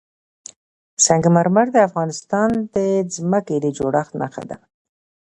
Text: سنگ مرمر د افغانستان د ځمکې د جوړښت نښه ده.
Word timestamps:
سنگ 1.05 1.23
مرمر 1.35 1.67
د 1.71 1.77
افغانستان 1.87 2.49
د 2.75 2.77
ځمکې 3.15 3.57
د 3.61 3.65
جوړښت 3.77 4.13
نښه 4.21 4.43
ده. 4.49 4.57